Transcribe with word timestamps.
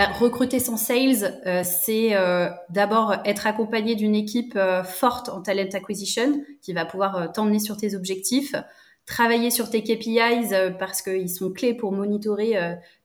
Bah, 0.00 0.08
recruter 0.18 0.60
son 0.60 0.78
sales, 0.78 1.42
euh, 1.44 1.60
c'est 1.62 2.16
euh, 2.16 2.48
d'abord 2.70 3.16
être 3.26 3.46
accompagné 3.46 3.96
d'une 3.96 4.14
équipe 4.14 4.54
euh, 4.56 4.82
forte 4.82 5.28
en 5.28 5.42
talent 5.42 5.68
acquisition 5.74 6.42
qui 6.62 6.72
va 6.72 6.86
pouvoir 6.86 7.32
t'emmener 7.32 7.58
sur 7.58 7.76
tes 7.76 7.94
objectifs, 7.94 8.54
travailler 9.04 9.50
sur 9.50 9.68
tes 9.68 9.82
KPIs 9.82 10.54
parce 10.78 11.02
qu'ils 11.02 11.28
sont 11.28 11.52
clés 11.52 11.74
pour 11.74 11.92
monitorer 11.92 12.54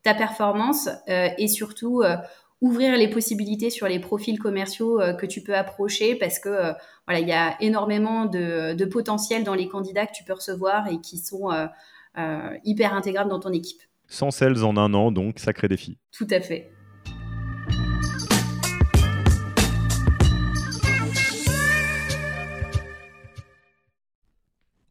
ta 0.04 0.14
performance 0.14 0.88
et 1.08 1.50
surtout 1.50 2.04
ouvrir 2.62 2.96
les 2.96 3.10
possibilités 3.10 3.70
sur 3.70 3.90
les 3.90 4.00
profils 4.00 4.40
commerciaux 4.40 5.02
que 5.20 5.26
tu 5.26 5.42
peux 5.42 5.56
approcher 5.56 6.16
parce 6.16 6.40
que 6.40 6.72
voilà 7.08 7.20
il 7.20 7.28
y 7.28 7.34
a 7.34 7.58
énormément 7.60 8.26
de, 8.26 8.74
de, 8.74 8.86
potentiel 8.86 9.44
dans 9.44 9.56
les 9.56 9.68
candidats 9.68 10.06
que 10.06 10.14
tu 10.14 10.24
peux 10.24 10.34
recevoir 10.34 10.88
et 10.88 11.02
qui 11.02 11.18
sont 11.18 11.50
hyper 12.64 12.94
intégrables 12.94 13.32
dans 13.32 13.40
ton 13.40 13.52
équipe. 13.52 13.82
Sans 14.08 14.30
sales 14.30 14.64
en 14.64 14.78
un 14.78 14.94
an, 14.94 15.12
donc 15.12 15.40
sacré 15.40 15.68
défi. 15.68 15.98
Tout 16.12 16.28
à 16.30 16.40
fait. 16.40 16.70